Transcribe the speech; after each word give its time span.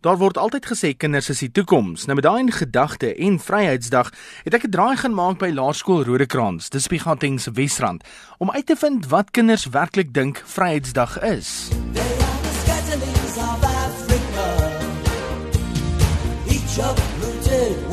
Daar 0.00 0.16
word 0.16 0.38
altyd 0.38 0.64
gesê 0.64 0.90
kinders 0.96 1.28
is 1.28 1.42
die 1.44 1.50
toekoms. 1.52 2.06
Nou 2.08 2.14
met 2.16 2.24
daai 2.24 2.40
in 2.40 2.52
gedagte 2.52 3.14
en 3.14 3.34
Vryheidsdag 3.38 4.08
het 4.44 4.54
ek 4.54 4.64
'n 4.64 4.70
draai 4.72 4.96
gaan 4.96 5.14
maak 5.14 5.38
by 5.38 5.50
Laerskool 5.52 6.04
Rodekrans, 6.04 6.70
dis 6.70 6.82
Spieganteng 6.88 7.40
se 7.40 7.50
Wesrand, 7.52 8.04
om 8.38 8.50
uit 8.50 8.66
te 8.66 8.76
vind 8.76 9.06
wat 9.06 9.30
kinders 9.30 9.66
werklik 9.68 10.14
dink 10.14 10.42
Vryheidsdag 10.46 11.20
is. 11.20 11.68
Each 16.48 16.78
of 16.78 17.89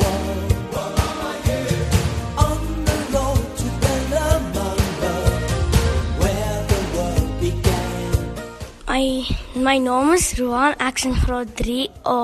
My 9.58 9.78
naam 9.82 10.12
is 10.14 10.36
Roan, 10.38 10.76
ek 10.78 11.00
is 11.00 11.04
in 11.08 11.16
graad 11.18 11.48
3A 11.58 12.18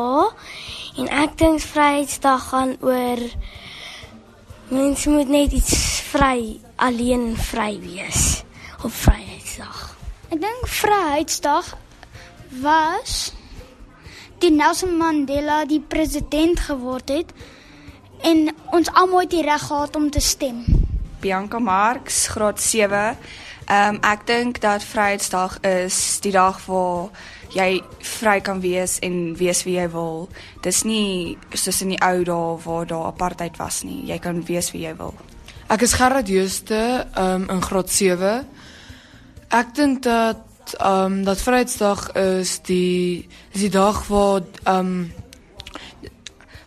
en 1.03 1.09
ek 1.19 1.33
dink 1.41 1.64
Vryheidsdag 1.66 2.45
gaan 2.52 2.77
oor 2.79 3.23
mense 4.70 5.11
moet 5.11 5.33
net 5.34 5.56
iets 5.59 5.73
vry 6.12 6.61
alleen 6.78 7.33
vry 7.34 7.73
wees 7.83 8.45
op 8.87 8.95
Vryheidsdag. 8.95 9.80
Ek 10.30 10.39
dink 10.45 10.70
Vryheidsdag 10.77 11.73
was 12.62 13.33
die 14.39 14.55
Nelson 14.55 14.95
Mandela 14.95 15.64
die 15.66 15.83
president 15.83 16.62
geword 16.69 17.11
het 17.11 17.34
en 18.23 18.53
ons 18.70 18.92
almal 18.95 19.27
het 19.27 19.34
die 19.34 19.42
reg 19.42 19.66
gehad 19.73 19.98
om 19.98 20.06
te 20.06 20.23
stem. 20.23 20.62
Bianca 21.19 21.59
Marx, 21.59 22.28
graad 22.30 22.62
7. 22.62 23.19
Ehm 23.64 23.95
um, 23.95 23.98
ek 24.04 24.27
dink 24.27 24.60
dat 24.60 24.84
Vryheidsdag 24.84 25.60
is 25.60 26.20
die 26.20 26.32
dag 26.32 26.59
waar 26.66 27.09
jy 27.55 27.82
vry 28.00 28.41
kan 28.41 28.60
wees 28.60 28.98
en 28.98 29.36
wees 29.36 29.62
wie 29.64 29.78
jy 29.78 29.86
wil. 29.91 30.28
Dis 30.60 30.82
nie 30.84 31.38
soos 31.52 31.80
in 31.80 31.95
die 31.95 32.00
ou 32.05 32.24
dae 32.24 32.58
waar 32.64 32.86
daar 32.86 33.06
apartheid 33.08 33.56
was 33.56 33.83
nie. 33.83 34.02
Jy 34.05 34.19
kan 34.19 34.42
wees 34.44 34.69
wie 34.74 34.83
jy 34.84 34.92
wil. 34.98 35.14
Ek 35.72 35.80
is 35.86 35.97
Gerard 35.97 36.28
Jooste 36.28 37.06
ehm 37.14 37.47
um, 37.47 37.48
in 37.56 37.62
graad 37.62 37.91
7. 37.91 38.34
Ek 39.48 39.74
dink 39.74 40.02
dat 40.02 40.77
ehm 40.78 41.05
um, 41.05 41.24
dat 41.24 41.41
Vryheidsdag 41.41 42.11
is 42.20 42.58
die 42.69 43.28
is 43.52 43.61
die 43.61 43.72
dag 43.72 44.06
waar 44.08 44.42
ehm 44.64 44.78
um, 44.78 45.12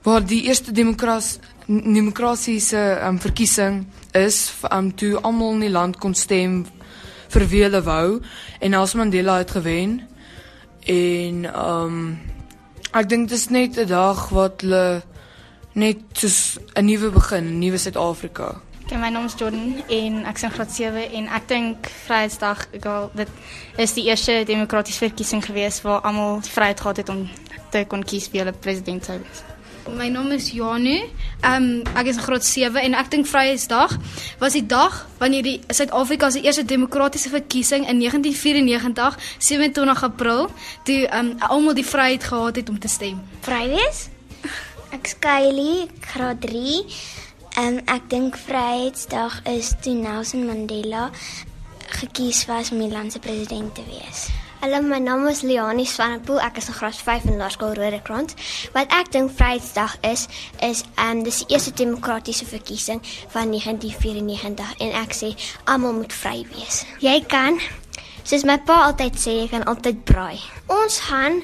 waar 0.02 0.25
die 0.25 0.44
eerste 0.47 0.72
demokrasie 0.72 1.41
demokrasiese 1.67 3.00
um, 3.03 3.19
verkiesing 3.19 3.85
is 4.11 4.53
um, 4.72 4.95
toe 4.95 5.19
almal 5.19 5.57
in 5.57 5.66
die 5.66 5.72
land 5.72 5.97
kon 6.00 6.13
stem 6.16 6.61
vir 7.30 7.47
wie 7.47 7.64
hulle 7.64 7.81
wou 7.83 8.20
en 8.59 8.70
Nelson 8.72 9.00
Mandela 9.00 9.38
het 9.38 9.52
gewen. 9.52 10.02
En 10.86 11.45
ehm 11.45 11.84
um, 11.84 12.19
ek 12.92 13.09
dink 13.09 13.30
dit 13.30 13.38
is 13.38 13.50
net 13.50 13.78
'n 13.78 13.88
dag 13.88 14.30
wat 14.30 14.61
hulle 14.61 15.02
net 15.73 15.97
soos 16.14 16.58
'n 16.73 16.86
nuwe 16.86 17.09
begin, 17.11 17.45
'n 17.45 17.59
nuwe 17.59 17.78
Suid-Afrika. 17.78 18.61
Okay, 18.88 18.97
my 18.97 19.09
naam 19.09 19.25
is 19.25 19.34
Jordan 19.36 19.84
en 19.89 20.25
ek 20.25 20.38
is 20.39 20.53
graad 20.53 20.72
7 20.72 21.11
en 21.11 21.28
ek 21.28 21.47
dink 21.47 21.89
Vryheidsdag, 22.06 22.67
ek 22.72 22.86
al 22.86 23.09
dit 23.14 23.28
is 23.78 23.94
die 23.94 24.06
eerste 24.08 24.44
demokratiese 24.47 24.97
verkiesing 24.97 25.44
gewees 25.45 25.81
waar 25.81 26.02
almal 26.02 26.39
die 26.39 26.52
vryheid 26.52 26.80
gehad 26.80 26.97
het 26.97 27.09
om 27.09 27.30
te 27.69 27.84
kon 27.88 28.03
kies 28.03 28.30
wie 28.31 28.39
hulle 28.39 28.53
president 28.53 29.03
sou 29.06 29.17
wees. 29.19 29.44
My 29.91 30.08
naam 30.08 30.31
is 30.31 30.52
Janu. 30.52 31.02
Ehm 31.41 31.63
um, 31.63 31.97
ek 31.97 32.09
is 32.09 32.17
in 32.17 32.23
graad 32.25 32.45
7 32.45 32.81
en 32.81 32.95
ek 32.97 33.11
dink 33.13 33.27
Vryheidsdag 33.30 33.93
was 34.41 34.55
die 34.57 34.66
dag 34.66 35.05
wanneer 35.19 35.44
die 35.45 35.59
Suid-Afrika 35.69 36.29
se 36.33 36.41
eerste 36.41 36.66
demokratiese 36.66 37.29
verkiesing 37.29 37.85
in 37.88 37.99
1994, 38.02 39.17
27 39.38 40.03
April, 40.03 40.49
toe 40.83 41.05
ehm 41.07 41.35
um, 41.35 41.35
almal 41.39 41.77
die 41.77 41.85
vryheid 41.85 42.23
gehad 42.23 42.55
het 42.55 42.69
om 42.69 42.79
te 42.79 42.88
stem. 42.88 43.21
Vrywees? 43.45 44.09
Ek 44.95 45.07
skuilie 45.07 45.88
graad 46.09 46.41
3. 46.41 46.81
Ehm 47.57 47.77
um, 47.77 47.79
ek 47.85 48.09
dink 48.09 48.38
Vryheidsdag 48.38 49.41
is 49.53 49.75
toe 49.81 49.94
Nelson 49.94 50.45
Mandela 50.45 51.12
gekies 52.01 52.45
was 52.45 52.72
om 52.72 52.81
die 52.81 52.91
land 52.91 53.12
se 53.12 53.19
president 53.19 53.75
te 53.75 53.85
wees. 53.88 54.28
Hallo, 54.59 54.81
my 54.81 54.97
naam 54.97 55.28
is 55.29 55.44
Leonie 55.45 55.85
Swanepoel. 55.85 56.40
Ek 56.41 56.56
is 56.57 56.68
in 56.72 56.73
graad 56.73 56.95
5 56.97 57.25
in 57.29 57.35
Laerskool 57.38 57.75
Rodekrans. 57.78 58.34
Wat 58.73 58.90
ek 58.90 59.12
dink 59.13 59.29
Vryheidsdag 59.38 60.00
is, 60.01 60.23
is 60.66 60.81
ehm 60.95 61.19
um, 61.19 61.22
dis 61.28 61.44
die 61.44 61.53
eerste 61.53 61.75
demokratiese 61.78 62.47
verkiesing 62.50 63.03
van 63.35 63.53
1994 63.53 64.81
en 64.81 64.95
ek 64.97 65.13
sê 65.13 65.29
almal 65.69 65.94
moet 66.00 66.16
vry 66.23 66.41
wees. 66.56 66.81
Jy 67.06 67.19
kan 67.29 67.62
soos 68.23 68.47
my 68.50 68.57
pa 68.57 68.79
altyd 68.88 69.22
sê, 69.22 69.38
jy 69.44 69.47
kan 69.53 69.68
altyd 69.69 70.01
braai. 70.09 70.41
Ons 70.74 71.03
gaan 71.06 71.44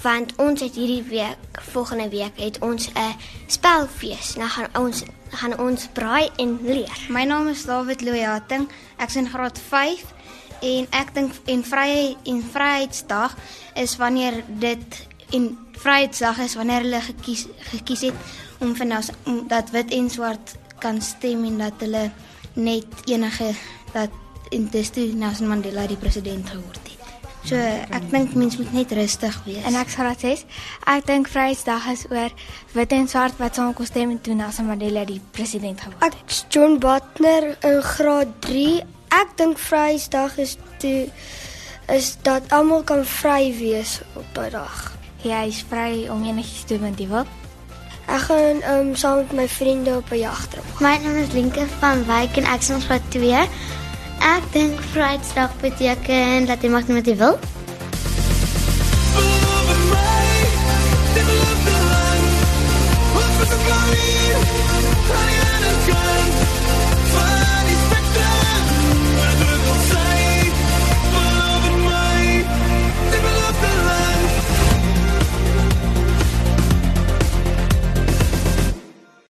want 0.00 0.32
ons 0.40 0.64
het 0.64 0.80
hierdie 0.80 1.04
week, 1.12 1.60
volgende 1.74 2.08
week 2.08 2.40
het 2.40 2.56
ons 2.64 2.88
'n 2.88 3.20
spelfees. 3.52 4.40
Nou 4.40 4.48
gaan 4.48 4.72
ons 4.80 5.04
gaan 5.28 5.58
ons 5.60 5.88
braai 5.92 6.32
en 6.40 6.58
leer. 6.64 6.98
My 7.12 7.28
naam 7.28 7.52
is 7.52 7.68
David 7.68 8.00
Loyating. 8.00 8.70
Ek 8.96 9.08
is 9.08 9.16
in 9.16 9.28
graad 9.28 9.58
5 9.58 10.16
en 10.60 10.88
ek 10.90 11.14
dink 11.14 11.32
en 11.52 11.64
vrye 11.64 12.16
en 12.24 12.42
vryheidsdag 12.52 13.36
is 13.74 13.96
wanneer 13.96 14.42
dit 14.48 15.00
en 15.36 15.48
vryheidsdag 15.76 16.38
is 16.44 16.54
wanneer 16.54 16.86
hulle 16.86 17.00
gekies 17.00 17.46
gekies 17.72 18.06
het 18.08 18.62
om 18.64 18.74
vir 18.76 18.86
nou 18.86 19.02
om 19.26 19.42
dat 19.48 19.70
wit 19.74 19.92
en 19.92 20.10
swart 20.10 20.56
kan 20.80 21.00
stem 21.02 21.44
en 21.44 21.58
dat 21.58 21.82
hulle 21.84 22.10
net 22.54 23.08
enige 23.10 23.52
dat 23.92 24.10
en 24.54 24.68
dis 24.70 24.90
toe 24.94 25.06
Nelson 25.14 25.48
Mandela 25.48 25.86
die 25.90 25.98
president 25.98 26.48
geword 26.48 26.78
het. 26.84 26.96
So 27.46 27.58
ek 27.58 28.08
dink 28.10 28.34
mense 28.34 28.58
moet 28.58 28.72
net 28.74 28.92
rustig 28.98 29.34
wees. 29.46 29.62
En 29.68 29.76
ek 29.78 29.90
sal 29.92 30.08
sê 30.18 30.32
ek 30.90 31.06
dink 31.06 31.28
Vryheidsdag 31.30 31.86
is 31.92 32.02
oor 32.10 32.34
wit 32.74 32.94
en 32.96 33.06
swart 33.10 33.38
wat 33.38 33.58
saam 33.58 33.74
kon 33.76 33.86
stem 33.86 34.14
en 34.14 34.20
toe 34.22 34.34
Nelson 34.34 34.66
Mandela 34.66 35.04
die 35.06 35.20
president 35.36 35.82
geword 35.84 36.02
het. 36.02 36.18
Ek 36.18 36.54
John 36.54 36.78
Butler 36.82 37.52
in 37.62 37.82
graad 37.86 38.34
3 38.46 38.95
ek 39.16 39.32
dink 39.40 39.58
Vrydag 39.60 40.36
is 40.42 40.56
toe 40.82 41.08
is 41.92 42.16
dat 42.26 42.42
almal 42.52 42.82
kan 42.84 43.04
vry 43.06 43.54
wees 43.56 44.00
op 44.18 44.26
daai 44.34 44.50
dag. 44.50 44.92
Jy 45.22 45.42
is 45.48 45.62
vry 45.70 46.06
om 46.12 46.24
enigiets 46.26 46.66
te 46.66 46.74
doen 46.74 46.90
wat 46.90 47.00
jy 47.00 47.08
wil. 47.12 47.26
Ek 48.06 48.22
gaan 48.28 48.62
um, 48.72 48.90
saam 48.98 49.22
met 49.22 49.32
my 49.40 49.46
vriende 49.48 49.96
op 49.96 50.10
'n 50.12 50.20
jagtrip. 50.20 50.66
My 50.80 50.96
naam 51.02 51.16
is 51.22 51.32
Linke 51.32 51.66
van 51.80 52.04
Wyk 52.06 52.36
en 52.36 52.44
ek 52.44 52.60
is 52.60 52.70
ons 52.70 52.86
wat 52.92 53.02
2. 53.10 53.48
Ek 54.20 54.44
dink 54.52 54.80
Vrydag 54.92 55.52
beteken 55.60 56.46
dat 56.46 56.62
jy 56.62 56.70
mag 56.70 56.86
doen 56.86 57.00
wat 57.00 57.06
jy 57.06 57.16
wil. 57.16 57.38
Honey, 59.16 59.40
honey, 59.40 59.86
honey, 64.70 65.15